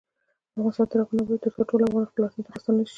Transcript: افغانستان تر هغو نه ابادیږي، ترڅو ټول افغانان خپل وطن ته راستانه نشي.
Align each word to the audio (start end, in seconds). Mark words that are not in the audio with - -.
افغانستان 0.57 0.85
تر 0.91 0.97
هغو 0.99 1.13
نه 1.17 1.23
ابادیږي، 1.23 1.41
ترڅو 1.43 1.61
ټول 1.69 1.81
افغانان 1.83 2.09
خپل 2.09 2.21
وطن 2.23 2.41
ته 2.45 2.49
راستانه 2.53 2.77
نشي. 2.85 2.89